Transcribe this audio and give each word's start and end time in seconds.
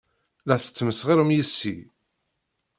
La 0.47 0.55
tesmesxirem 0.63 1.29
yes-i. 1.35 1.75